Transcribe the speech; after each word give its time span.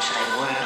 sunshine 0.00 0.38
world. 0.38 0.59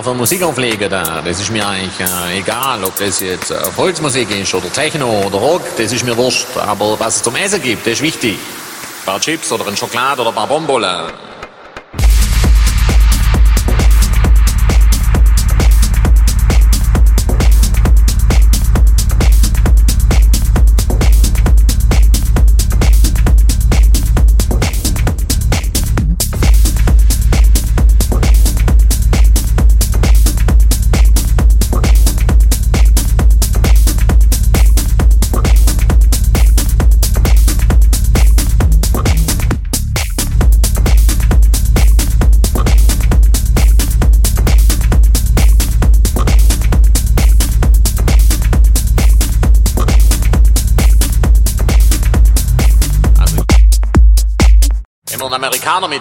Da 0.00 0.04
für 0.04 0.14
Musik 0.14 0.42
auflegen, 0.42 0.88
da, 0.88 1.20
das 1.20 1.42
ist 1.42 1.50
mir 1.50 1.68
eigentlich 1.68 2.00
äh, 2.00 2.38
egal, 2.38 2.82
ob 2.84 2.96
das 2.96 3.20
jetzt 3.20 3.50
äh, 3.50 3.62
Volksmusik 3.64 4.30
ist 4.30 4.54
oder 4.54 4.72
Techno 4.72 5.26
oder 5.26 5.36
Rock, 5.36 5.60
das 5.76 5.92
ist 5.92 6.06
mir 6.06 6.16
wurscht. 6.16 6.46
Aber 6.56 6.98
was 6.98 7.16
es 7.16 7.22
zum 7.22 7.36
Essen 7.36 7.60
gibt, 7.60 7.86
das 7.86 7.94
ist 7.94 8.02
wichtig. 8.02 8.38
Ein 8.38 9.04
paar 9.04 9.20
Chips 9.20 9.52
oder 9.52 9.66
ein 9.66 9.76
Schokolade 9.76 10.22
oder 10.22 10.30
ein 10.30 10.34
paar 10.34 10.46
Bonbons. 10.46 11.29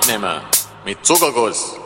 Mitnehmen. 0.10 0.41
Mit 0.86 1.06
Zuckerguss. 1.06 1.78